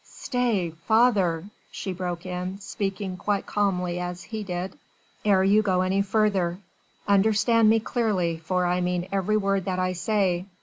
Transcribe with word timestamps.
"Stay, 0.03 0.71
father," 0.87 1.43
she 1.69 1.93
broke 1.93 2.25
in, 2.25 2.59
speaking 2.59 3.15
quite 3.15 3.43
as 3.43 3.53
calmly 3.53 3.99
as 3.99 4.23
he 4.23 4.43
did, 4.43 4.75
"ere 5.23 5.43
you 5.43 5.61
go 5.61 5.81
any 5.81 6.01
further. 6.01 6.57
Understand 7.07 7.69
me 7.69 7.79
clearly, 7.79 8.37
for 8.39 8.65
I 8.65 8.81
mean 8.81 9.07
every 9.11 9.37
word 9.37 9.65
that 9.65 9.77
I 9.77 9.93
say. 9.93 10.47